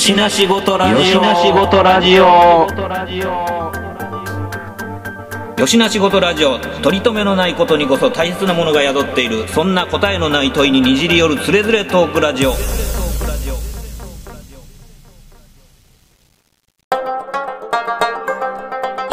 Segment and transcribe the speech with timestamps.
[0.00, 0.96] よしなしごとラジオ。
[0.98, 2.22] よしなしごとラジオ。
[5.60, 6.58] よしなしごとラジオ。
[6.58, 9.46] 取り留めのないことにこそ大切なものが宿っている。
[9.48, 12.48] そんな答えのない問いににじり寄るつれづれトークラジオ。
[12.48, 12.56] よ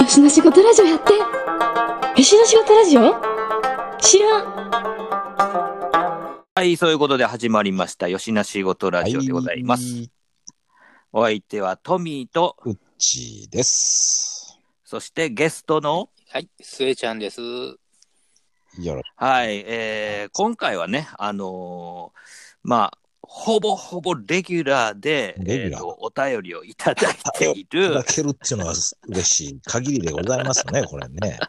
[0.07, 1.19] しの仕事ラジオやってよ
[2.23, 3.13] しの仕事ラジオ？
[3.99, 4.45] 知らん
[6.55, 8.07] はい、そういうことで始まりました。
[8.07, 9.83] よしなしごとラジオでございます。
[9.83, 10.11] はい
[11.13, 14.59] お相手はトミーと、うっちーです。
[14.83, 17.41] そしてゲストの、はい、スエちゃんです。
[17.41, 17.77] よ
[18.95, 22.19] ろはい、えー今回はね、あのー
[22.63, 28.73] まあ、ほぼほぼレギュラーで、レギュラーえーとお便りをいただいてい いただる、けるっていうのは
[29.07, 31.39] 嬉しい限りでございますね、 これね。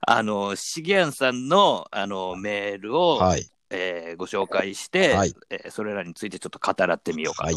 [0.00, 3.48] あの、しげやんさんの、あの、メールを、はい。
[3.70, 7.54] えーご紹介して、はいえーそれらについてちょっと語らってみようかはい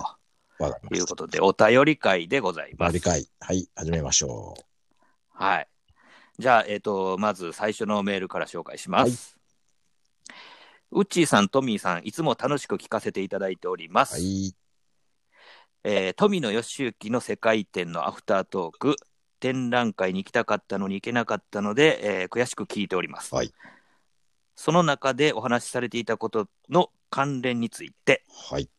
[0.70, 0.95] と。
[0.95, 2.94] いうことで、お便り会でございます。
[2.94, 3.28] 理解。
[3.40, 4.56] はい、始めましょ
[5.30, 5.67] はい。
[6.38, 9.38] じゃあ、えっ、と、まず最初のメールから紹介します。
[10.92, 14.06] ウッチーさん、トミーさん、いつも楽しく聞かせていただいておりまう。
[14.06, 14.14] す。
[14.14, 14.56] はい。
[15.84, 18.95] えー富野義行の世界展のアフタートーク、
[19.39, 23.34] 展覧会に行きたかったのに行けなかったので、えー悔しく聞いております。
[23.34, 23.52] はい
[24.56, 28.70] その中でお話しされていたことの関連について、はい。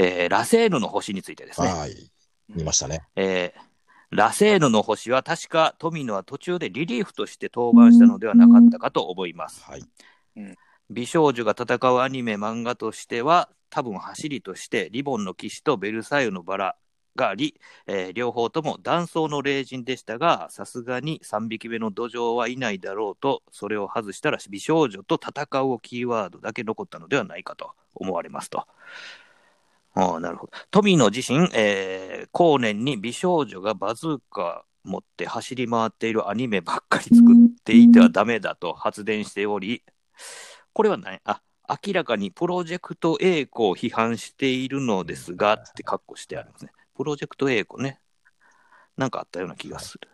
[0.00, 1.68] えーラセーヌの星についてですね。
[1.68, 2.10] はい。
[2.48, 3.02] 見ましたね。
[3.16, 3.68] えー
[4.10, 9.62] ラセーヌの星は確か富野は途中でリリーフとして登板したのではなかったかと思います。
[9.64, 9.82] はい。
[10.88, 16.76] 美少女が戦うアニメ漫画としては多分走りとしてリボンの騎士とベルサイユのバラ
[17.16, 28.66] があり、えー両方とも断層の霊人でしたがさすがに3匹目の土壌はいないだろうとそれを外したら美少女と戦うをキーワードだけ残ったのではないかと思われますと。
[30.00, 39.82] ああなるほど富野自身、えー後年に美少女がバズーカ持って走り回っているアニメばっかり作っていてはダメだと発電しており
[40.72, 41.18] これは何？
[41.24, 41.40] あ
[41.84, 46.70] 明らかにプロジェクト A 子を批判しているのですがって括弧してあるんですね。
[46.96, 48.00] プロジェクト A 子ね。
[48.96, 50.08] なんかあったような気がする。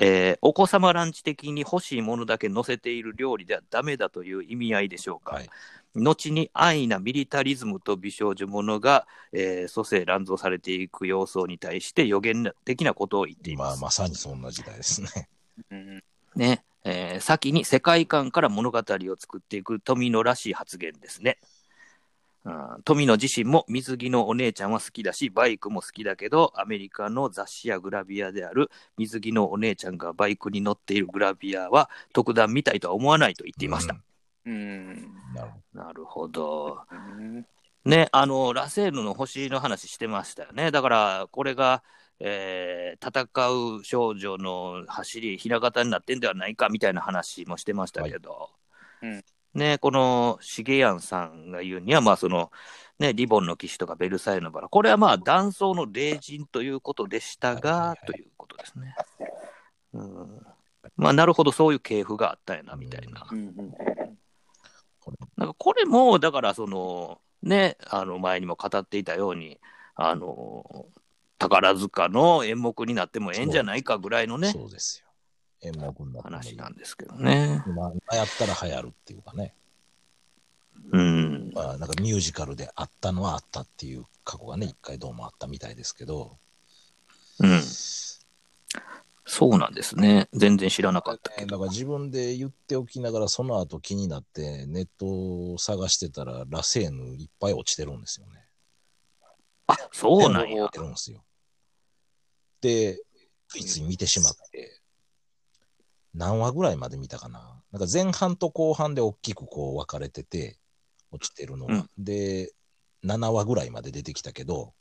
[0.00, 5.36] えーお子様ランチ的に欲しいものだけ載せている料理ではダメだという意味合いでしょうか？
[5.36, 5.50] はい。
[5.94, 13.80] 後に安易なミリタリズムと美少女ものが、えー蘇生乱造されていく様相に対して予言的なことを言っています。
[13.80, 15.28] まあ、まさにそんな時代ですね。
[15.70, 21.38] うん、ね、えー先に世界観から物語を作っていく富野らしい発言ですね。
[22.44, 33.94] うん、富野自身も水着のお姉ちゃんは好きだし、バイクも好きだけど、アメリカの雑誌やグラビアである水着のお姉ちゃんがバイクに乗っているグラビアは特段みたいとは思わないと言っていました。
[33.94, 34.02] うん、
[34.52, 36.78] なるほなるほど。
[36.90, 37.46] うん、
[37.84, 40.70] ね、あの、ラセーヌの星の話してましたよね。
[40.70, 41.82] だから、これが、
[42.20, 48.30] えー戦う少女の走り、ひな形になってんではないかみたいな話もしてましたけど、
[49.00, 49.24] はいうん
[49.54, 52.50] ね、このシゲヤンさんが言うには、まあ、その、
[52.98, 58.94] ね、リボンの騎士とかベルサイユのバラ、これはまあ、断層の霊人ということでしたがは、いということですね。
[59.92, 60.40] うん、
[60.96, 63.26] まあ、なるほど、そういう系譜があったんやな、みたいな。
[63.30, 63.54] うん、
[65.36, 69.58] なんかこれも、だからその、ね、あの前にも語っていたように、
[69.96, 70.86] あの
[71.38, 74.40] 宝塚の演目になってもええんじゃないかぐらいのど。
[74.40, 75.08] ね、そうですよ。
[75.62, 77.62] 演目になってもいい話なんですけどね。
[77.66, 79.54] 今、今やったら流行るっていうかね。
[80.92, 81.52] うん。
[81.54, 86.36] まあ、なんかミュージカルであったのはあったっていう過去がね、一回どうもあったみたいですけど。
[87.40, 87.60] うん。
[89.26, 90.28] そうなんですね。
[90.32, 91.46] 全然知らなかったけど。
[91.46, 98.44] だから自分で言っておきながら、その後気になってネットを探してたら、ラセーヌいっぱい落ちてるんですよね。
[99.66, 100.74] あ、そうなんや落ち。
[100.74, 101.24] てるんですよ。
[102.60, 102.98] で、
[103.48, 104.80] ついつい見てしまって、
[106.12, 107.62] 何話ぐらいまで見たかな。
[107.72, 110.58] なんか前半と後半で大きくこう分かれてて、
[111.10, 111.86] 落ちてるのが。
[111.96, 112.52] で、
[113.04, 114.74] 7話ぐらいまで出てきたけど、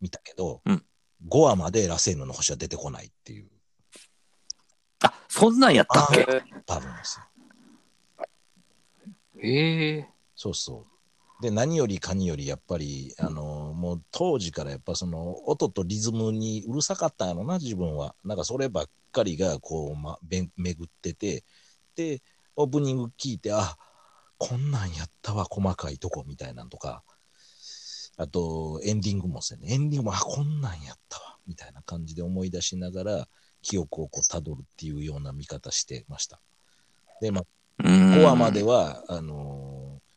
[0.00, 0.84] 見たけど、うん
[1.26, 3.48] 5話までラセーヌの星は出てこないっていう、
[5.04, 6.26] あ、そんなんやったっけ？
[6.66, 8.26] 多分ですよ。
[9.40, 10.86] ええそうそ
[11.40, 11.42] う。
[11.42, 18.16] で、何よりかにより、やっぱり、あの、もう当時からやっぱその、音とリズムにうるさかったんやろな、自分は。
[18.24, 21.44] なんかそればっかりが、こう、ま、べ巡ってて、
[21.94, 22.20] で、
[22.56, 23.76] オープニング聞いて、あ、
[24.36, 27.04] こんなんやったわ、細かいとこみたいなんとか、
[28.16, 33.28] あと、エンディングもですね、エンディングも、あ、こんなんやったわ、みたいな感じで思い出しながら、
[33.62, 36.40] 記憶をこう、辿るっていうような見方してました。
[37.20, 37.44] で、まあ、
[37.84, 38.12] うん。
[38.14, 40.08] 5話までは、あのー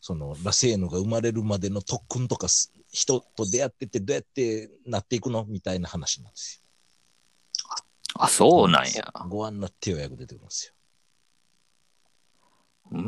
[0.00, 6.62] その、ラセーヌが生まれるまでの特訓とかす人と出会ってってどうやってなっていくのみたいな話なんです
[8.14, 8.90] あ、そうなんや。
[9.00, 9.28] よ。
[9.28, 10.74] ご案の手を役出てくるんですよ。
[12.92, 13.00] うー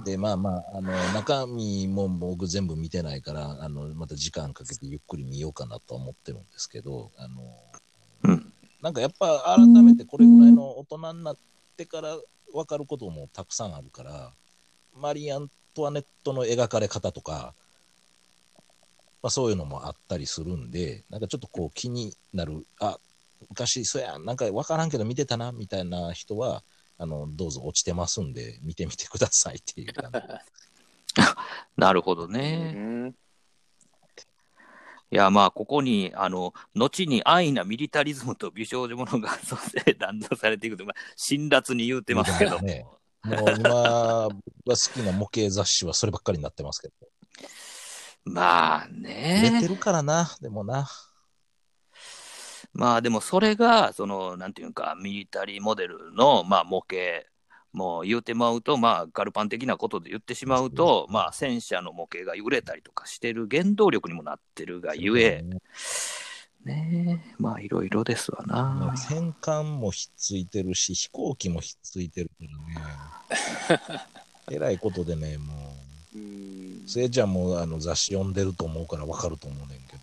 [0.00, 0.04] ん。
[0.04, 7.48] で、まあまあ、あの、中身も僕全部見てないから、あの、また時間かけてゆっくり見ようかなとは思ってるんですけど、あの、うん。
[8.80, 11.36] なんかやっぱ改めてこれぐらいの大人になっ
[11.76, 12.16] てから
[12.52, 14.32] 分かることもたくさんあるから、
[14.94, 17.54] マリー・アントワネットの描かれ方とか、
[19.22, 22.98] まあそういうのもあったりするんで、なんかちょっとこう気になる、あ、
[23.48, 26.62] 昔そうや、なんか分からんけど見てたな、みたいな人は、
[26.98, 30.20] あの、どうぞ落ちてますんで、見てみてくださいっていう感じ。
[31.76, 33.12] なるほどうね。
[35.12, 35.14] ん。
[35.14, 42.66] いや、まあ、ここに、あの、後に安易なミリタリズムと美少女ものが、そうして断断されていくと、まあ、辛辣に言うてますけども。
[42.66, 46.94] 言うてもう今、僕が好きな模型雑誌はそればっかりになってますけど。
[48.24, 49.68] まあ売れてね。
[49.68, 50.88] るからな、でもな。
[52.72, 57.26] まあでもそれが、その、なんていうか、ミリタリーモデルの、まあ模型、
[57.76, 65.44] もう言うてまうと、まあガルパン的なことで言ってしまうと、まあ戦車の模型が売れたりとかしてる原動力にもなってるがゆえ、
[66.64, 68.42] ねえ、まあいろいろですわ
[68.78, 68.96] もなう。
[68.96, 72.46] 戦艦もひっついてるし、飛行機もひっついてるか
[73.68, 73.80] らね。
[74.50, 75.76] えらいことでね、も
[76.14, 79.96] うんう、せいちゃんもあの雑誌読んでると思うからわかると思うねんけ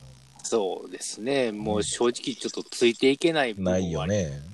[0.44, 1.52] そうですね。
[1.52, 3.64] もう正直ちょっとついていけない部ど。
[3.64, 4.06] 分はないよ。
[4.06, 4.53] ね。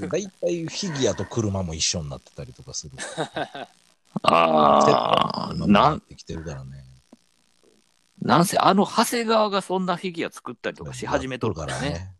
[0.00, 2.92] けど大体フィギュアと車も一緒になってたりとかする。
[4.22, 6.84] ああ、今ななんってきてるからね。
[8.20, 12.12] なんせあの長谷川がそんなフィギュア作ったりとかし始めとるからね。。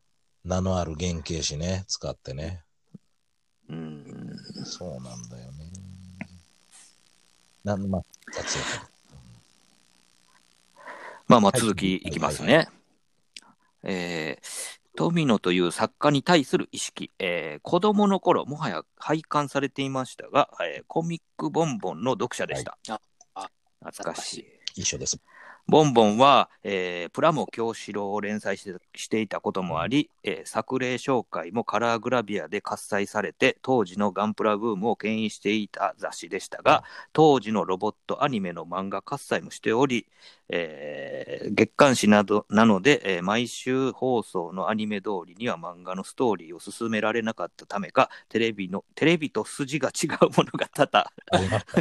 [0.44, 2.62] 名のある原型紙ね、使ってね。
[3.68, 4.36] うん。
[4.64, 5.72] そうなんだよね。
[7.64, 8.04] なんまあ、
[11.26, 12.68] まあまあはい続きいきますね。
[13.82, 22.78] えー富野という作家に対する意識、えー子供の頃もはや廃刊されていましたが、えーコミックボンボンの読者でした。
[22.86, 23.00] はい
[23.34, 23.50] あ
[23.84, 24.46] 懐かしい。
[24.80, 25.18] 一緒です。
[25.68, 40.06] ボンボンは、えープラモ京志郎を連載してしていたこともあり、えー作例紹介もカラーグラビアで喝采されて、当時のガンプラブームを牽引していた雑誌でしたが、当時のロボットアニメの漫画喝采もしており、
[40.48, 51.10] えー月刊誌などなので、えー毎週放送のアニメ通りには漫画のストーリーを進められなかったためか、テレビのテレビと筋が違うものが多々。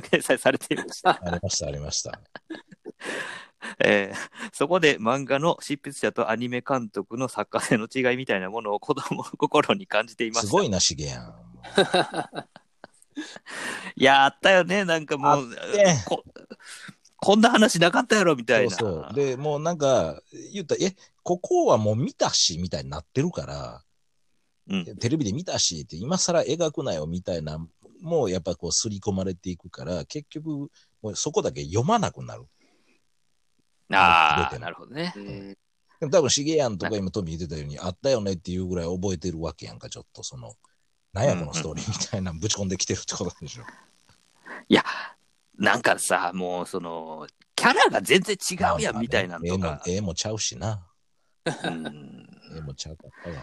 [0.10, 1.22] 掲載されていました。
[1.24, 2.20] ありました、ありました。
[3.84, 4.18] えー
[4.54, 10.48] そこで漫画の執筆者とアニメ監督の作家性の違いみたいなものを子供の 心に感じていました。
[10.48, 11.34] すごいな、しげやん。
[13.96, 15.60] いや、あったよね、なんかもうて、
[16.06, 16.24] こ
[17.18, 18.76] こんな話なかったやろみたいな。
[18.76, 19.14] そうそう。
[19.14, 20.22] で、もうなんか、
[20.54, 23.82] 言ったら、え、ここはもう見たし、みたいになってるから、
[24.68, 27.66] うんテレビで見たしって、今更描くなよ、みたいな、
[28.02, 30.70] もうやっぱこう、刷り込まれていくから、結局、
[31.02, 32.46] もうそこだけ読まなくなる。
[33.92, 35.20] ああ、なるほどねう。
[35.20, 35.58] ん。
[36.00, 40.54] でも多分、しげやんとか今、トミー言ってたように、あったよねっていうぐらい覚えてるわけやんか、ちょっと、その、
[41.14, 43.64] なんやこのストーリーみたいなのぶち込んできてるってことでしょ。
[44.68, 44.84] いや、
[45.58, 49.82] なんかさ、もうその、キャラが全然違うやんみたいなのとか。
[49.88, 50.86] 絵も絵もちゃうしな。
[51.46, 52.28] うん
[52.58, 53.36] 絵もちゃうかったわ。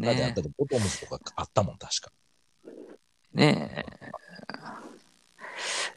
[0.00, 2.12] だってあっねたとボトムズとかあったもん、確か。
[3.32, 4.10] ねえ。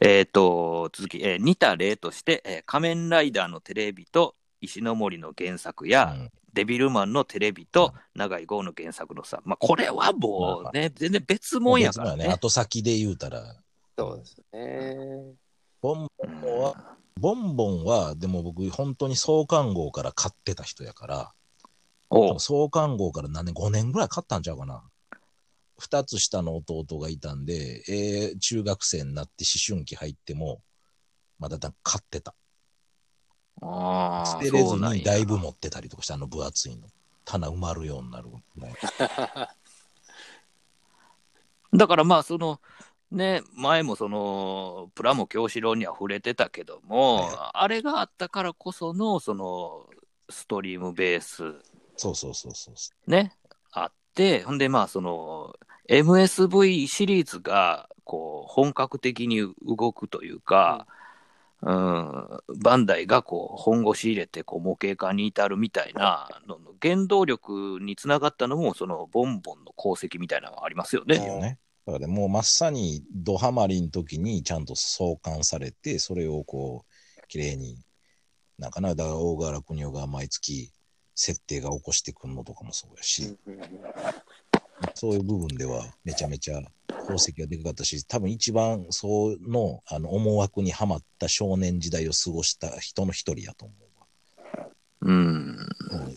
[0.00, 6.30] えっ、と、続き、えー似た例として、えー仮面ライダーのテレビと石ノ森の原作や、うん。
[6.52, 9.14] デビルマンのテレビと長井豪の原作。
[9.14, 12.26] のさ、まあ、これはもうね、全然別物やからね。
[12.26, 13.56] ね、後先で言うたら、
[13.98, 15.34] そうですね。
[15.80, 16.08] ボン
[16.42, 21.32] ボンは、ボンボンは、でも僕、本当に創刊号から買ってた人やから、
[22.38, 24.82] 創刊号から何年、5年ぐらい買ったんちゃうかな。
[25.78, 30.62] 二つ下の弟がいたんで、えー中学生になって思春期入っても、
[31.38, 32.34] まだだ買ってた。
[33.60, 36.88] ああ、捨てれずにだいぶ持ってたりとかして、あの分厚いの。
[37.24, 38.74] 棚埋まるようになるぐらい。
[41.74, 42.60] だからまあ、その、
[43.10, 49.88] ね、前もその、プラモ京志郎には触れてたけども、はあれがあったからこその、その、
[50.28, 51.54] ストリームベース、
[51.96, 53.10] そうそうそうそう。
[53.10, 53.36] ね、
[54.12, 55.54] あって、ほんでまあ、その、
[55.88, 60.86] MSV シリーズが、こう、本格的に動くというか、
[61.62, 62.28] うん、
[62.60, 71.24] バンダイがこう本腰入れてこう模型化に至るみたいなの原動力につながったのもそのボンボンの功績みたいなのがありますよね。
[71.24, 71.60] よね。
[71.86, 77.78] だからもうまさにドハマりの時にちゃんと創刊されて、それをこう、綺麗に
[78.58, 80.72] なんかな、だから大河原邦夫が毎月
[81.14, 83.36] 設定が起こしてくんのとかもそうやし、
[84.94, 86.60] そういう部分ではめちゃめちゃ
[87.04, 93.74] 功績がでかかったし、多分一番そのあの思惑にはまった少年時代を過ごした人の一人やと思
[95.02, 95.56] うん。
[95.56, 95.96] う。
[95.96, 96.16] うん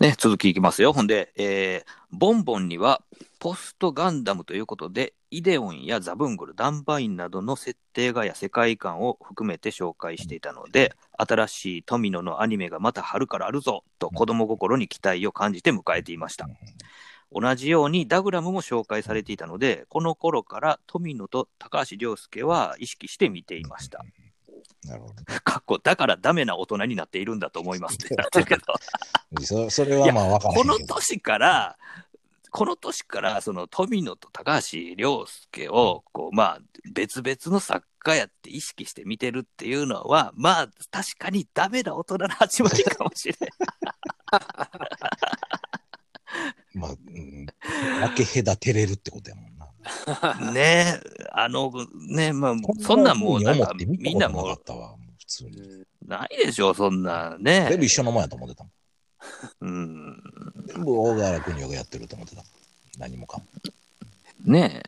[0.00, 0.92] ね、続きいきますよ。
[0.92, 3.02] ほんで、えーボンボンには、
[3.38, 16.48] ポストガンダムということで、イデオンやザブングル、ダンバインなどの設定画や世界観を含めて紹介していたので、新しい富野のアニメがまた春からあるぞと子供心に期待を感じて迎えていました。
[17.30, 24.04] 同じようにダグラムも紹介されていたので、この頃から富野と高橋良介は意識して見ていました。
[24.86, 25.14] なるほど。
[25.44, 28.62] かっこだからダメな大人になっているんだと思いますってなってるけど。
[29.44, 30.78] そそれはまあ分からへこんけど。
[30.78, 31.78] の年から、
[32.50, 36.60] この年から、その富野と高橋良介を、こう、まあ、
[36.92, 43.36] 別々の作家やって意識して見てるっていうのは、まあ、確かにダメな大人の始まりかもしれ
[46.74, 49.66] まあ、うん、分け隔てれるってことやもんな。
[50.50, 50.54] ん。
[50.54, 51.72] ねえ、あの、
[52.08, 54.44] ねまあ、そんなんもう、なんか、みんなも
[56.06, 58.72] ないでしょ、そんな、ね全部一緒のもんやと思ってたもん。
[59.60, 60.22] うん。
[60.66, 62.42] 全部大河原邦夫がやってると思ってた。
[62.98, 63.44] 何もかも。
[64.44, 64.82] ね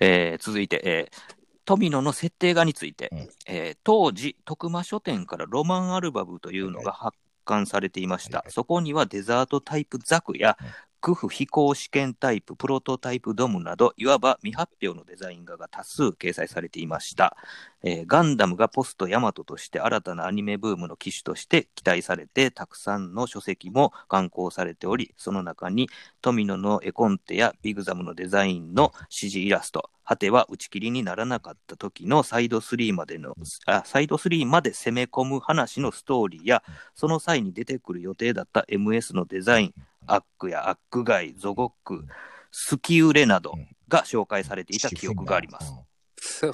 [0.00, 0.32] え。
[0.32, 8.38] えー続いて、えー富野の設定画について、うんえー当時、徳間書店からロマンアルバムというのが発刊されていました。
[8.38, 10.66] はいはいそこにはデザートタイプザクや、うん
[11.00, 17.36] クフ飛行試験タイプ、プロトタイプドムなど、いわば未発表のデザイン画が多数掲載されていました。
[17.82, 25.88] えーガンダムがポストヤマトとして新たなアニメブームの機種として期待されて、たくさんの書籍も刊行されており、その中に
[26.20, 33.34] 富野の絵コンテやビグザムのデザインの指示イラスト、果ては打ち切りにならなかった時のサイド3までの、
[33.66, 36.62] あサイド3まで攻め込む話のストーリーや、
[36.94, 39.74] その際に出てくる予定だった MS のデザイン、
[40.08, 42.04] アックやアックガイ、ゾゴック、
[42.50, 43.54] スキウレなど
[43.88, 45.72] が紹介されていた記憶があります。
[45.72, 45.88] うん
[46.20, 46.52] そう。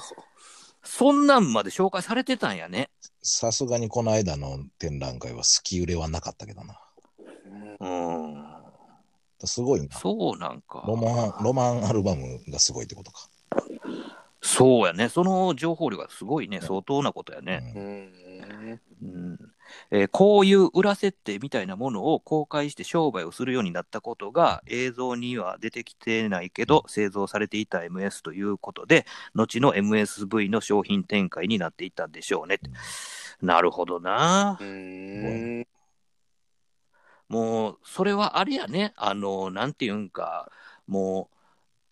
[0.83, 2.89] そんなんまで紹介されてたんやね。
[3.21, 6.79] さすがにこの間の展覧会は好き売れはなかったけどな。
[7.79, 8.45] うんうん。
[9.43, 9.95] すごいな。
[9.97, 10.83] そうなんか。
[10.87, 13.27] ロマン、ロマンアルバムがすごいってことか。
[14.41, 15.09] そうやね。
[15.09, 16.61] その情報量がすごいね。
[16.61, 17.73] 相当なことやね。
[17.75, 18.13] うんうん。
[19.91, 32.59] うんえーこういう裏設定みたいなものを公開して商売をするようになったことが映像には出てきてないけど製造されていた MS ということで後の MSV の商品展開になっていったんでしょうね。
[33.41, 34.57] なるほどな。
[34.59, 35.67] うん。
[37.27, 38.93] もうそれはあれやね。
[38.95, 40.51] あのなんていうんか
[40.87, 41.34] もう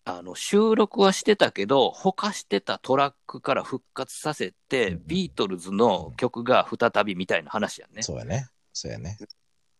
[0.06, 8.02] あの収録はしてたけどほかしてたトラックから復活させてうんビートルズの曲が再びみたいな話やね。
[8.02, 8.48] そうやね。
[8.72, 9.18] そうやね。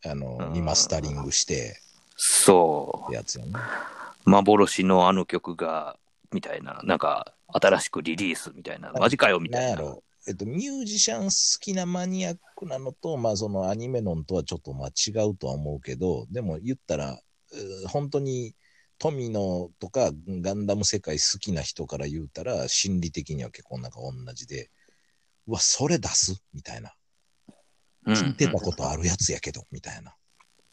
[0.06, 1.80] あのう、んリマスタリングして
[2.16, 3.14] そう。
[3.14, 3.52] やつやね。
[4.24, 5.96] 幻のあの曲が、
[6.32, 9.82] みたいな、なんか、新しくリリースみたいな、マジかよみたいな。
[9.82, 9.96] な。
[10.26, 17.20] えっと、ミュージシャン好きなマニアックなのと、まあ、そのアニメのんとはちょっとまあ違うとは思うけど、でも言ったら、
[17.88, 18.54] 本当に
[18.98, 24.70] 富野とかガンダム世界好きな人から言うたら、心理的には結構なんか同じで、
[25.46, 26.42] うわ、それ出す？
[26.52, 26.94] みたいな。
[28.06, 30.14] うん聞いてたことあるやつやけど、みたいな、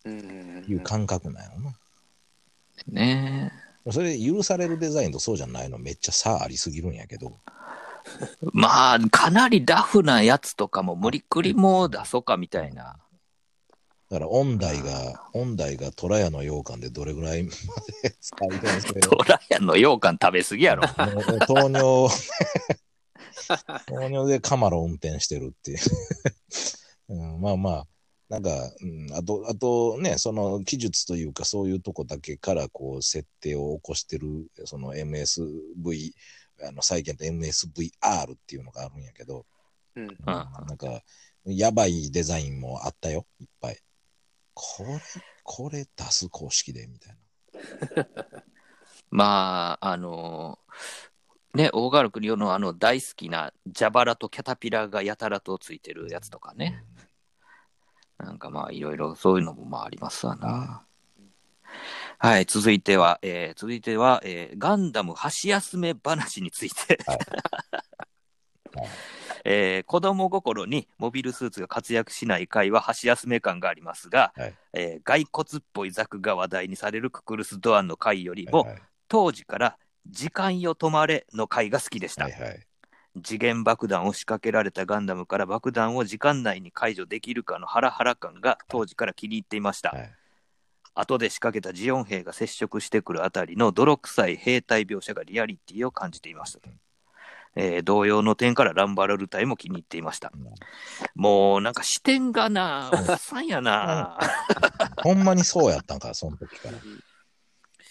[0.04, 0.66] うん。
[0.68, 1.74] いう感覚なんやろな。
[2.88, 3.51] ね
[3.90, 5.78] それ許されるデザインとそうじゃないの？
[5.78, 7.40] めっちゃ差ありすぎるんやけど、
[8.44, 12.98] えまあ、かなりラフなやつとかも無理くりもう出そうかみたいな。
[14.12, 17.50] だから音大が、音大が虎屋の羊羹でどれぐらいま
[18.03, 19.75] で再現性トラヤの？
[19.77, 20.84] 羊羹食べ過ぎやろ。
[21.48, 22.13] 糖尿、
[23.88, 25.80] 糖尿でカマロ運転してるっていう。
[27.08, 27.88] うん、まあまあ、
[28.27, 28.50] なんか、
[28.82, 34.27] うん、あと、あとね、その技術というかそういうとこだけからこう設定を起こしてる、
[34.65, 36.12] その MSV、
[36.68, 39.46] あの再現と MSVR っていうのがあるんやけど、
[39.96, 40.03] うん。
[40.03, 41.01] うんなんか、
[41.46, 43.80] やばいデザインもあったよ、いっぱい。
[44.53, 45.01] これ、
[45.43, 47.17] これ出す公式で、みたい
[47.96, 48.08] な。
[49.10, 50.60] まあ、あの
[51.53, 56.84] ね、大河原国夫のあの大好きな蛇腹とキャタピラがやたらとついてるやつとかね。
[58.17, 60.86] なんかまあいろいろそういうのもまあありますわな。
[62.20, 67.00] はい、続いては、えー続いては、えーガンダム箸休め話について。
[67.05, 68.89] はいはい
[69.46, 78.82] えー子供心にモビルスーツが活躍しない回は箸休め感がありますが、はいえー骸骨っぽいザクが話題にされるククルス・ドアンの回よりも、はい
[79.12, 82.24] 当時から時間よ止まれの回が好きでした。
[82.24, 82.66] はいはい。
[83.22, 89.90] 次元爆弾を仕掛けられたガンダムから爆弾を時間内に解除できるかのハラハラ感が当時から気に入っていました。
[89.90, 90.14] はい。
[90.94, 96.70] 後で仕掛けたジオン兵が接触してくるあたりの泥臭い兵隊描写がリアリティを感じていましたと。
[97.55, 100.31] えー同様の点からランバラル隊も気に入っていました。
[101.15, 104.17] もうなんか視点がな、おっさんやな。
[105.03, 106.79] ほんまにそうやったんか、その時から。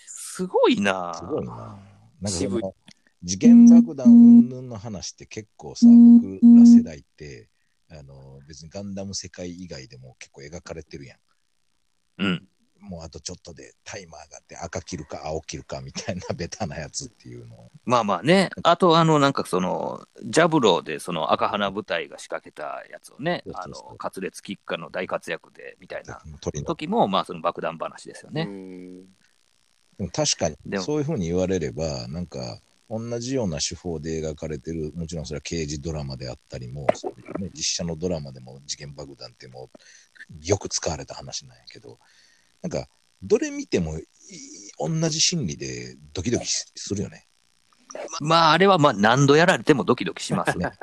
[0.07, 1.13] すごいな。
[1.15, 1.55] すごいな。
[1.55, 2.75] なんかそ渋いの、
[3.27, 7.49] 次元爆弾云々の話って結構さ、僕ら世代って、
[7.91, 11.19] あの、別にガンダム世界以外でも結構描かれてるやん。
[12.19, 12.49] うん。
[12.81, 17.71] もうあとちょっとでタイマーがあって赤切るか青切るかみたいな ベタなやつっていうのを。
[17.85, 18.51] まあまあね。
[18.63, 26.67] あと、あの、なんかその、ジャブローでその赤花部隊が仕掛けたやつをねそう、あそうそうの、カツレツキッカーの大活躍で、みたいな鳥の。
[26.67, 28.45] 時も、まあその爆弾話ですようね。
[28.45, 29.05] ん
[29.99, 39.79] でも確かにでもそういうふうに言われれば、なんか同じような手法で描かれてる、もちろんそれは刑事ドラマであったりも、そういうね、実写のドラマでも次元爆弾ってもう
[40.45, 41.99] よく使われた話なんやけど、
[42.63, 42.87] なんか
[43.23, 44.07] どれ見てもい
[44.79, 47.27] 同じ心理でドキドキしするよね。
[48.21, 50.71] まああれはまあ何度やられてもドキドキしますね。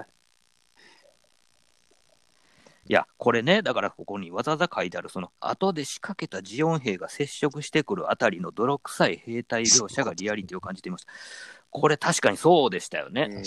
[2.89, 11.11] いや、これね、だからここにわざわざ書いてある、その後で仕掛けたジオン兵が接触してくるあたりの泥臭い兵隊描写がリアリティを感じていました。
[11.69, 13.43] これ確かにそうでしたよね。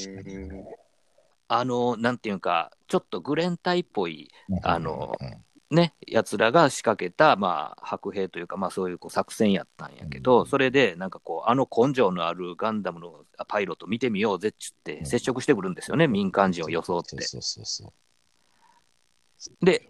[1.48, 4.30] あの、なんていうか、ちょっとグレン隊っぽい
[4.62, 17.20] あのうんね、やつらが仕掛けた、まあ、白兵というか、まあ、そういうこう作戦やったんやけど、うんそれで、なんかこう、あの根性のあるガンダムのパイロット見てみようぜっつって、うん接触してくるんですよね、民間人を装って。
[17.22, 17.92] そうそうそ
[19.62, 19.88] うで、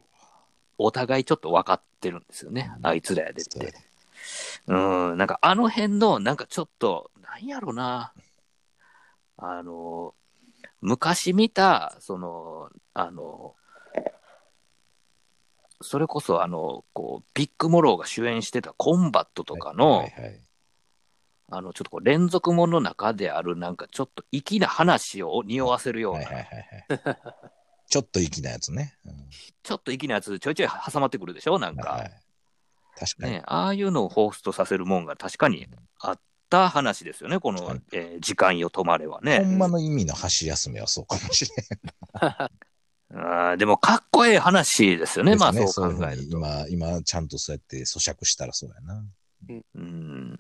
[0.77, 3.45] お互いちょっと分かってるんですよね、うんあいつらやでっ。
[3.47, 3.75] て。
[4.67, 8.13] うん、なんかあの辺の、なんかちょっと、なんやろな、
[9.39, 10.15] あの、
[10.83, 13.55] 昔見た、その、あの、
[15.83, 20.41] それこそ、あの、こう、ビック・モローが主演してたコンバットとかの、はいはい
[21.53, 27.21] あの、ちょっとこう、連続ものの中である、なんかちょっと粋な話を匂わせるような、はいはいはいはい。
[27.89, 28.97] ちょっと粋なやつね。
[29.05, 29.15] うん
[29.63, 32.13] ちょっと粋なやつちょいちょい挟まってくるでしょなんか、はいはい
[32.99, 33.33] 確かに。
[33.33, 35.67] ね、ああいうのをホーストさせるもんが確かに
[36.01, 39.39] あった話ですよね、この、はいえー時間よ止まれはほね。
[39.41, 42.51] んまの意味の箸休めはそうかもしれん。
[43.13, 46.23] あーでも、かっこええ話ですよね、まあそう考えると。
[46.23, 49.05] に今、今、ちゃんとそうやって咀嚼したらそうやな。
[49.75, 50.39] うん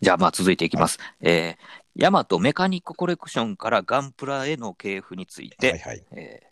[0.00, 0.98] じゃあ、まあ続いていきます。
[1.20, 6.04] えーヤマトメカニックコレクションからガンプラへの系譜について、はいはい。
[6.12, 6.50] えー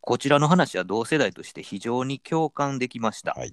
[0.00, 3.32] こちらの話は同世代として非常に共感できました。
[3.32, 3.50] はい。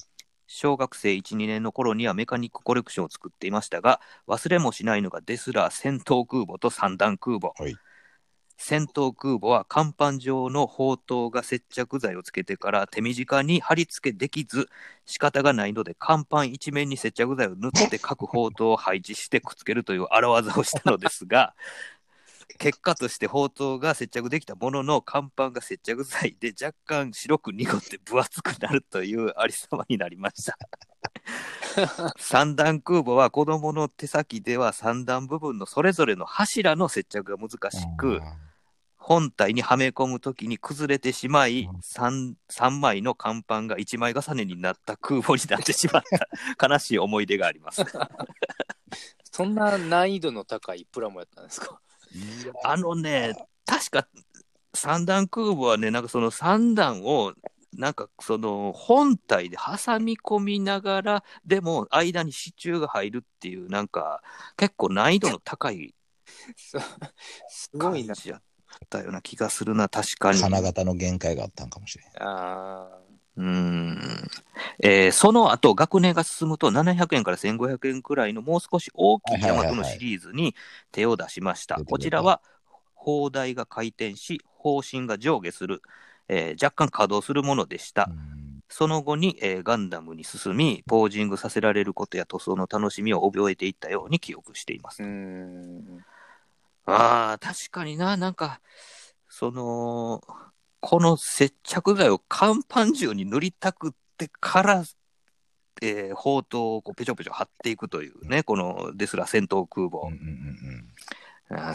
[0.47, 7.51] 小学生1、2年の頃にはメカニックコレクションを作っていましたが、忘れもしないのがデスラー戦闘空母と三段空母。
[7.61, 7.75] はい
[8.57, 14.69] 戦闘空母は甲板上の砲塔が接着剤をつけてから手短に貼り付けできず、
[15.05, 21.53] 仕方がないので甲板一面に接着剤を塗って各砲塔を配置してくっつけるという荒技をしたのですが、
[22.57, 30.57] 結果として砲塔が接着できたものの甲板が接着剤で若干白く濁って分厚くなるというありさまになりました。
[32.17, 38.21] 三段空母は子供の手先では三段部分のそれぞれの柱の接着が難しく、
[39.07, 46.27] 本体にはめ込むときに崩れてしまい、3, 三枚の甲板が1枚重ねになった空母になってしまった。
[46.67, 47.83] 悲しい思い出があります。
[49.31, 51.79] そんな難易度の高いプラモやったんですか？
[52.63, 53.35] あのね、
[53.67, 54.07] 確か
[54.73, 57.35] 三段空母はね、なんかその三段を、
[57.73, 64.23] なんかその本体で挟み込みながら、でも間に支柱が入るっていう、なんか
[64.57, 65.93] 結構難易度の高い
[67.47, 68.15] すご感いな。
[68.83, 70.39] ったような気がするな、確かに。
[70.39, 72.07] 金型の限界があったんかもしれん。
[72.19, 72.89] あ
[73.37, 73.97] うーん
[74.79, 80.55] えーその後、学年が進むと700円から1500円くらいのもう少し大きいヤマトのシリーズに
[80.91, 81.75] 手を出しました。
[81.75, 82.41] 出てくるこちらは、
[82.93, 85.81] 砲台が回転し、方針が上下する、
[86.27, 88.09] えー若干稼働するものでした。
[88.09, 95.05] うんその後に、えーガンダムに進み、ポージングさせられることや塗装の楽しみを覚えていったように記憶していますー。
[95.05, 95.07] う。
[95.07, 96.05] ん。
[96.85, 98.61] ああ、確かにな、なんか、
[99.27, 100.21] その、
[100.79, 104.83] この接着剤を甲板中に塗りたくってから、
[105.81, 110.07] えー、砲塔をこうペチョペチョ貼っていくというね、このですら戦闘空母。
[110.07, 110.85] うんうんうん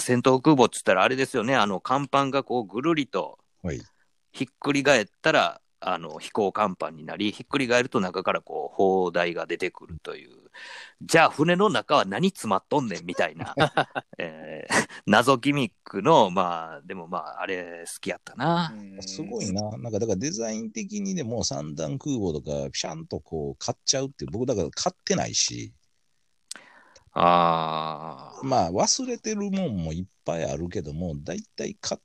[0.01, 3.39] 戦闘空母っつったらあれですよね、あの甲板がこうぐるりと。
[4.33, 10.31] ひっくり返ったら、あの飛行甲板になり、ひっくり返ると中からこう砲台が出てくるという、
[11.03, 13.55] じゃあ船の中は何詰まっとんねんみたいな、
[14.19, 14.71] えー
[15.07, 18.75] 謎ギミックの、まあ、でもまあ、あれ好きやったな。
[19.01, 19.63] すごいな。
[19.79, 25.73] なんか、だからデザイン的にでも三段空母とか、ピシャンとこう、買っちゃうって、僕だから買ってないし、
[27.13, 28.47] ああ。
[28.47, 32.01] まあ、忘れてるもんもいっぱいあるけども、だいたい買っ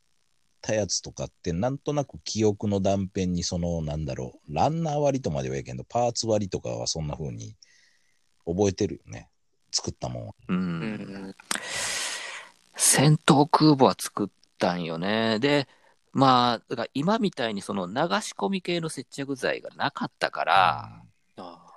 [0.62, 7.56] たやつとかって、なんとなく記憶の断片に、その、なんだろう、ランナー割とまではいけんど、パーツ割とかはそんな風に
[8.46, 9.30] 覚えてるよね。
[9.72, 10.34] 作ったもんは。
[10.48, 10.54] う。
[10.54, 10.82] うん
[11.30, 11.36] ん。
[12.76, 14.28] 戦闘空母は作っ
[14.58, 15.40] たんよね。
[15.40, 15.68] で、
[16.12, 21.02] まあ、だから今みたいにその流し込み系の接着剤がなかったから、
[21.38, 21.74] あ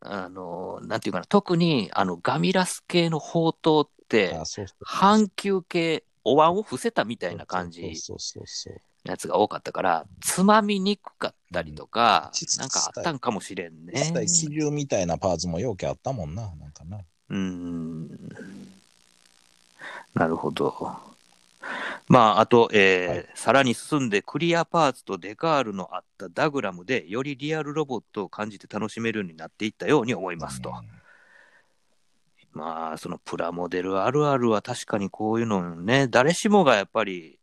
[0.00, 4.36] あの、なんていうかな、特にあのガミラス系の砲塔って
[4.84, 7.82] 半球系、お椀を伏せたみたいな感じ
[9.04, 14.14] やつが多かったから、つまみにくかったりとかうん、なんかあったんかもしれんね実。
[14.14, 17.00] 際、気流みたいなパーツも容器あったもんな、なんかな。
[17.30, 18.08] うん。
[20.14, 20.96] なるほど。
[22.08, 30.70] まあ、あと、えーはいさらに進んで、クリアパーツとデカールのあったダグラムで、よりリアルロボットを感じて楽しめるようになっていったように思いますと。
[30.70, 31.02] うん
[32.52, 37.38] まあ、そのプラモデルあるあるは確かにこういうのね、誰しもがやっぱり、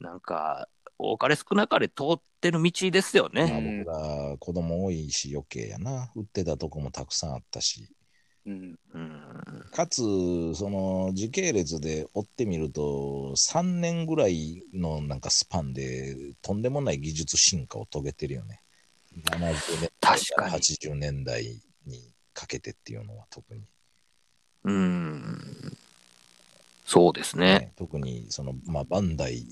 [0.00, 3.84] なんか、多かれ少なかれ通ってる道ですよまあね。
[3.84, 6.10] 僕ら子供多いし余計やな。
[6.14, 7.88] 売ってたとこもたくさんあったし。
[8.46, 8.78] うん。
[8.94, 9.64] うん。
[9.72, 10.02] かつ、
[10.54, 18.62] その時系列で追ってみると、3年ぐらいのなんかスパンでとんでもない技術進化を遂げてるよね。
[19.30, 23.62] 70年代確かに80年代にかけてっていうのは特に。
[24.64, 25.76] うん。
[26.86, 27.46] そうですね。
[27.58, 29.44] ね特にその、まあ、バンダイ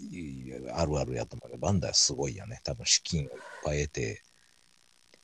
[0.73, 2.61] あるあるやと思うけど、バンダイはすごいよね。
[2.62, 3.31] 多分資金をいっ
[3.64, 4.23] ぱい得て、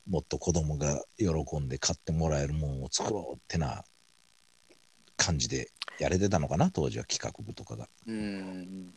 [0.09, 3.85] もっと子供が喜んで買ってもらえるものを作ろうってな
[5.17, 5.71] 感じで
[6.01, 7.89] やれてたのかな、当時は企画部とかが。
[8.09, 8.93] うん。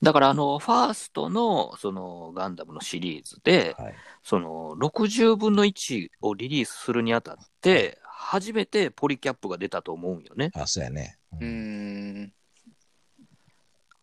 [0.00, 3.94] だから、あの、ファーストの、その、ガンダムのシリーズで、はい。
[4.22, 10.52] その、60分の1をリリースするにあたって、初めてポリキャップが出たと思うんよね。
[10.54, 11.18] あ、そうやね。
[11.32, 12.32] ううんん。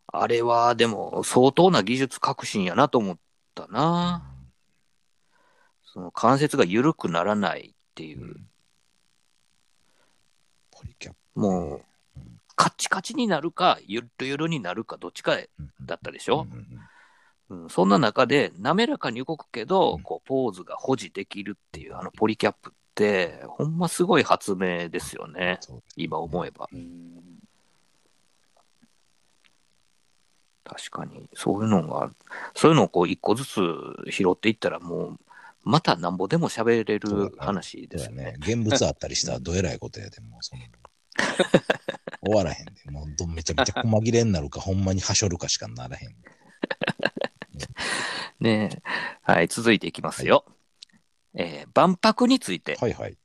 [0.08, 3.18] あれは、でも、相当な技術革新やなと思っ
[3.56, 4.36] たな。
[5.86, 8.22] その関節が緩くならないっていう。
[8.22, 8.50] う、ん。
[10.72, 11.40] ポリキャップ。
[11.40, 11.82] もう、
[12.56, 15.50] カチカチになるか、ゆるゆるになるか、どっちかうん。
[15.86, 16.46] だったでしょ？
[17.50, 20.04] うん、そんな中で、滑らかに動くけど、うん。
[20.04, 22.72] こう、ポーズが保持できるっていう、あのポリキャップ。
[22.72, 22.80] って、
[23.48, 25.60] ほんますごい発明ですよね。
[25.96, 26.68] 今思えば。
[26.72, 27.40] うん。
[30.64, 32.12] 確かに、そういうのが、
[32.56, 33.60] そういうのをこう、一個ずつ
[34.12, 35.20] 拾っていったら、もう、
[35.64, 38.24] またなんぼでも喋れる話ですよね。
[38.24, 38.36] ね。
[38.40, 40.62] 現物あったりしたら どえらいことやで、もうその。
[42.22, 42.92] 終わらへんで。
[42.92, 46.10] もうどめちゃめちゃ細切れになるか、ほんまにはしょるかしかならへん。
[48.40, 48.82] ねえ
[49.22, 50.46] はい、続いていきますよ。
[51.34, 53.18] えー万博について、はいはい。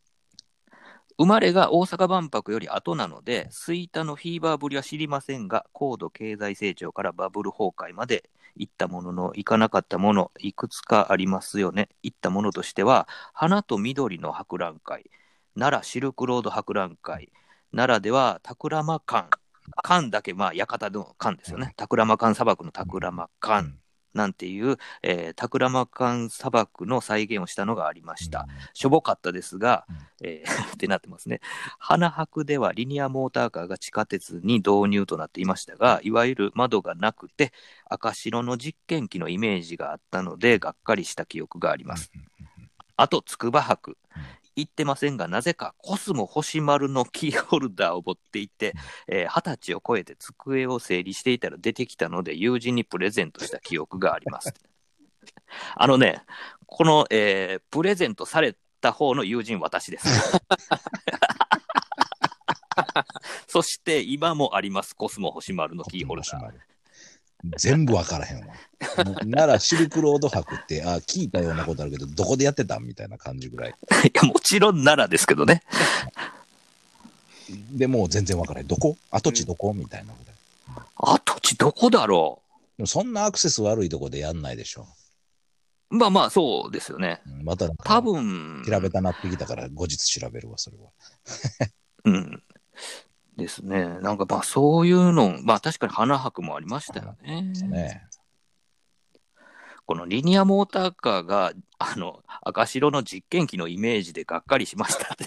[1.16, 11.88] 生まれが大阪万博より後なので、吹田のフィーバーぶりは知りませんが、高度経済成長からバブル崩壊まで行ったものの、行かなかったもの、いくつかありますよね。
[12.02, 15.08] 行ったものとしては、花と緑の博覧会、
[15.56, 17.30] 奈良シルクロード博覧会、
[17.70, 19.30] 奈良ではタクラマカン、
[19.82, 21.74] カンだけ、まあ、館のカンですよね。
[21.76, 23.78] タクラマカン砂漠のタクラマカン
[24.14, 28.46] なんていう、えータクラマカン砂漠の再現をしたのがありました。
[28.72, 31.40] しょぼかったですが、うんえー ってなってますね。
[31.78, 37.52] 花博ではリニアモーターカーが地下鉄に導入となっていましたが、いわゆる窓がなくて、
[37.86, 42.10] 赤白の実験機のイメージがあったので、がっかりした記憶があります。
[42.96, 43.96] あと、筑波博。
[44.56, 48.74] 行ってませんが、なぜかコスモ星丸のキーホルダーを持っていて、
[49.08, 54.54] えー二十歳を超えて机を整理していたら出てきたので、友人にプレゼントした記憶があります。
[55.74, 56.22] あのね、
[56.66, 60.08] この、えープレゼントされた方の友人、私です。
[63.48, 66.73] そして、今もあります、コスモ星丸のキーホルダー。
[67.58, 68.54] 全部わからへんわ。
[69.24, 73.74] ならシルクロード博って、あ、聞いたようなことあるけど、どこでやってたみたいな感じぐらい。
[74.04, 75.62] いや、もちろん奈良ですけどね。
[77.72, 78.66] でもう全然わからへん。
[78.66, 78.96] どこ？
[79.10, 79.72] 跡地どこ？
[79.74, 80.36] みたいなぐらい。
[80.96, 82.40] 跡地どこだろ
[82.78, 84.88] でもそんなアクセス悪いとこでやんないでしょ。
[85.90, 87.20] うまあまあ、そうですよね。
[87.26, 90.90] うんまたなんか多分、調べたなってきたから、後日調べるわ、それは。
[92.04, 92.42] うん。
[93.36, 93.98] ですね。
[94.00, 97.52] なんかまあそういうの、まあ確かに花博もありましたよね。
[97.68, 98.06] ね
[99.86, 105.24] このリニアモーターカーが、あの、赤白の実験機のイメージでがっかりしましたって。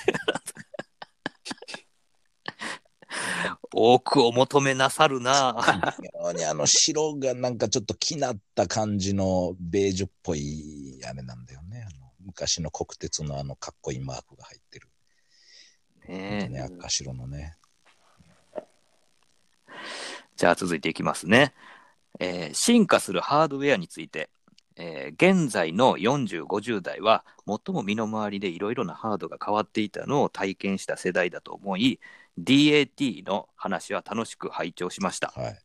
[3.74, 5.91] 多くを求めなさるなぁ。
[6.02, 11.86] 非常にあの白がなんかちょっと気なった感じのベージュっぽいあれなんだよね。
[11.88, 14.89] あの昔の国鉄のあのかっこいいマークが入ってる。
[16.08, 17.58] ねね、赤白のね。
[20.38, 21.54] じゃあ続いていきますね。
[22.19, 24.30] えー進化するハードウェアについて、
[24.76, 32.00] えー現在の40、50代は最も身の回りでいろいろなハードが変わっていたのを体験した世代だと思い、
[32.38, 35.34] DAT の話は楽しく拝聴しました。
[35.36, 35.60] はい。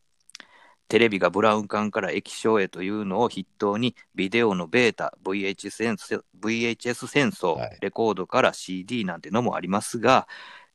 [0.87, 10.27] テレビがブラウン管から液晶へというのを筆頭に、ビデオのベータ、VHS 戦争 VHS 戦争、はいレコードから CD なんてのもありますが、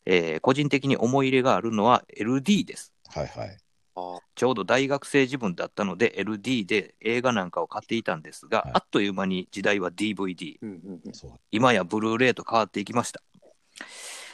[0.07, 2.93] えー個人的に思い入れがあるのは LD です。
[3.09, 3.57] はいはい。
[4.19, 11.01] あちょうど大学生自分だったので LD で映画なんかを買っていたんですが、はいあっという間に時代は DVD、うんうんうん。
[11.51, 13.21] 今やブルーレイと変わっていきました。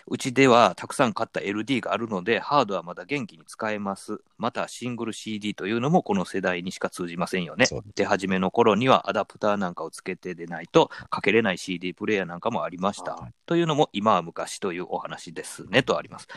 [0.07, 4.21] うちではたくさん買った LD があるので、ハードはまだ元気に使えます。
[4.37, 7.67] またシングル CD というのもこの世代にしか通じませんよね。
[7.95, 13.15] 出始めの頃にはアダプターなんかをつけてでないとかけれない CD プレイヤーなんかもありました。
[13.15, 16.29] はいというのも今は昔というお話ですねとあります。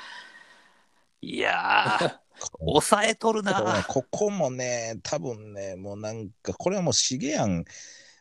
[1.21, 2.17] いやー、
[2.59, 3.85] 抑えとるな。
[3.87, 7.65] ここもね、多分ね、もうなんか、これはもうシゲアン、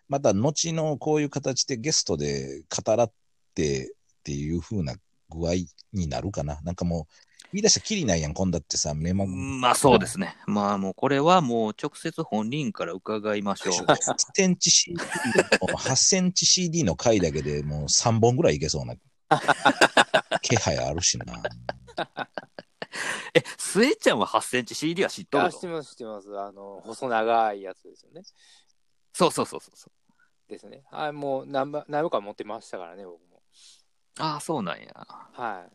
[0.08, 3.12] また後のこういう形でゲストで語らっ
[3.54, 4.94] てっていう風な
[5.30, 5.54] 具合
[5.92, 6.60] になるかな。
[6.62, 7.04] なんかもう、
[7.52, 9.26] 言い出したらきりないやん、今度ってさ、メモ。
[9.26, 10.36] まあそうですね。
[10.46, 13.72] まあもうこれはもう直接本人から伺いましょう。
[13.86, 18.94] 8センチ CD の、8センチ CD の回だけでもう3本ぐらいいけそうな
[20.42, 21.26] 気配あるしな。
[23.34, 25.48] え、スエちゃんは8センチ CD は知っとるの？
[25.48, 26.38] あ知ってます、知ってます。
[26.38, 28.22] あの、細長いやつですよね。
[29.12, 29.92] そうそうそうそう。
[30.48, 30.84] ですね。
[30.90, 33.42] はい、もう何ば何個か持ってましたからね、僕も。
[34.18, 34.86] ああ、そうなんや。
[35.32, 35.66] は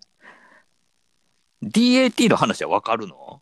[1.61, 1.67] い。
[1.67, 3.41] DAT の話はわかるの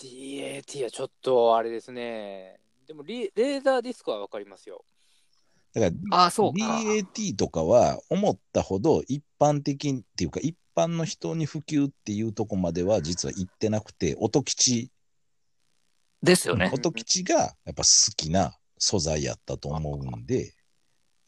[0.00, 2.60] ？DAT はちょっとあれですね。
[2.86, 4.84] でもリ、レーザーディスクはわかりますよ。
[5.74, 6.80] だから、ああ、そうか。
[6.80, 14.90] DAT とかは思ったほど一般的っていうか一般の人に普及っていうとこまでは実は行ってなくて音吉、
[16.22, 16.70] ですよね。
[16.72, 20.54] 音吉がやっぱ好きな素材やったと思うんで、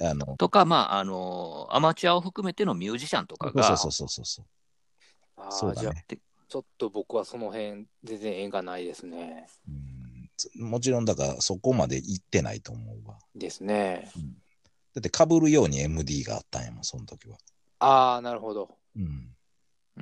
[0.01, 4.47] あの、とか、まあ、あのアマチュアを含めてのミュージシャンとかが、そうそうそうそうそう。
[5.37, 6.05] ああ、じゃあ、そうだね。
[6.49, 9.47] ちょっと僕はその辺、全然縁がないですね。
[9.69, 10.01] うん
[10.37, 13.19] つもちろんだからそこまで行ってないと思うわ。
[13.35, 14.11] ですね。
[14.95, 17.37] だって被るように MD があったんやもん、その時は。
[17.79, 18.79] ああ、なるほど。
[18.97, 19.29] うん。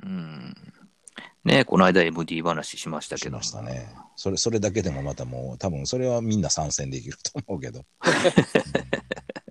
[0.03, 0.55] うん。
[1.45, 3.29] ねこの間 MD 話しましたけど。
[3.29, 3.89] しましたね。
[4.15, 7.79] それ、それだけでもまたもう、多分それはみんな参戦できると思うけど。
[8.03, 8.09] う
[9.05, 9.09] ん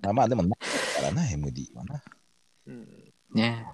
[0.09, 0.49] あまあでも、ない
[0.95, 2.03] からな、MD はな。
[2.67, 3.13] うん。
[3.33, 3.65] ね。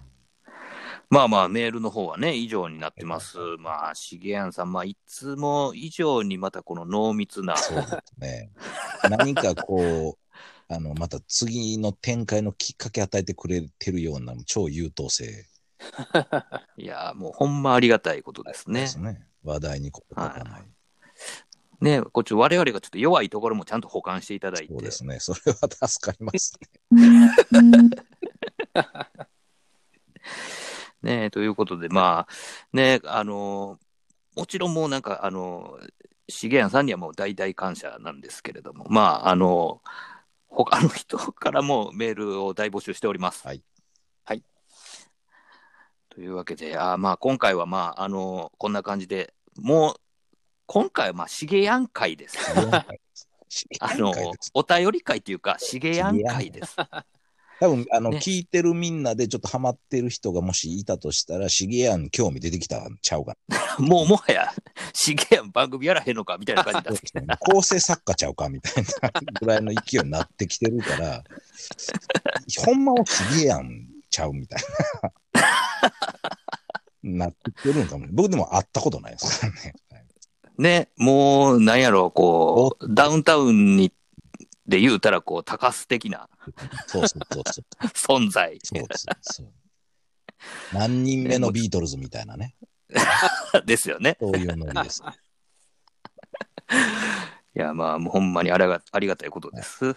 [1.10, 3.38] まあまあ、メールの方はね、以上になってます。
[3.60, 8.52] まあ、しげやんさん、まあ、いつも以上にまたこの濃密な、そうですね。
[9.10, 15.46] 何かこう、あの、また次の展開のきっかけ与えてくれてるような超優等生
[16.78, 18.88] いや、もうほんまありがたいことですねで。
[18.88, 19.26] すね。
[19.44, 20.64] 話題にこない。
[21.82, 24.82] ねこっち我々がちょっと弱いところもちゃんと保管していただいてそう。
[24.82, 25.20] ですね。
[25.20, 26.58] それは助かります
[26.92, 27.32] ね。
[31.02, 32.34] ねということで、まあ、
[32.74, 33.78] ねあの
[34.36, 35.80] もちろんもうなんか、あの
[36.28, 39.82] しげやんさんにはもう大々感謝なんですけれども、まあ、あの
[40.48, 43.46] 他の人からもメールを大募集しております。
[43.46, 43.62] はい。
[44.24, 44.44] はい。
[46.16, 49.96] というわけで、あまあ、今回は、まあ、あのこんな感じで、もう、
[50.66, 52.38] 今回は、まあ、しげやん会です。
[53.82, 54.14] あの、
[54.54, 56.78] お便り会というか、しげやん会です。
[57.60, 63.36] 多分、あの、ね聞いてるみんなでちょっとハマってる人がもしいたとしたら、シゲヤン興味出てきたんちゃうか
[63.78, 64.54] もう、もはや、
[64.94, 67.38] しげやん番組やらへんのかみたいな感じだ。
[67.40, 71.24] 構成作家ちゃうかみたいなぐらいの勢いになってきてるから、
[72.66, 74.60] ほんまはシゲヤンちゃうみたい
[75.02, 75.12] な。
[77.06, 78.08] なってきてるんかも。
[78.12, 79.74] 僕でも会ったことないですからね。
[80.58, 83.94] ね、もう、なんやろう、こう、ダウンタウンに、
[84.66, 86.28] で言うたら、こう、高須的な
[86.88, 87.66] そうそうそうそう。
[88.20, 89.54] 存在そうそうそう。
[90.74, 92.56] 何人目のビートルズみたいなね。
[93.66, 94.18] ですよね。
[94.20, 95.04] そういうノリです。
[97.56, 99.96] いや、まあ、もうほんまにありがありがたいことです。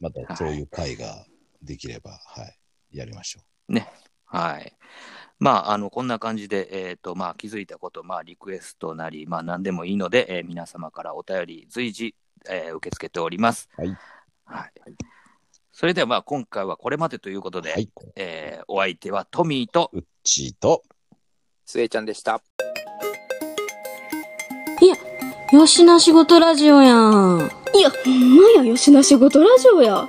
[0.00, 1.26] またそういう会が
[1.62, 2.58] できれば、はい、
[2.96, 3.40] やりましょ
[4.24, 4.76] はい。
[5.44, 12.14] まあ、あの、こんな感じで、えっ、と、まあ、気づいたこと、まあ、リクエストなり、まあ、何でもいいので、えー皆様からお便り随時
[12.48, 13.68] えー受け付けております。
[13.76, 13.94] はい。
[14.46, 14.72] はい。
[15.70, 17.90] それではまあ今回はこれまでということで、はい。
[18.16, 20.82] えーお相手はトミーと、うっちーと、
[21.66, 22.40] スエちゃんでした。
[24.80, 24.96] いや、
[25.52, 27.50] よしな仕事ラジオやん。
[27.74, 30.08] いや、ほんまや、よしな仕事ラジオや。